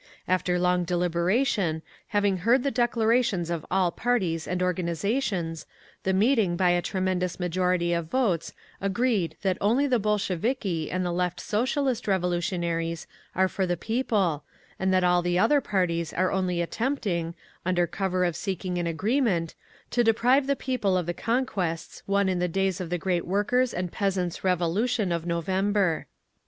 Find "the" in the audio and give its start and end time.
2.63-2.71, 6.01-6.11, 9.85-9.99, 11.05-11.11, 13.67-13.77, 15.21-15.37, 20.47-20.55, 21.05-21.13, 22.39-22.47, 22.89-22.97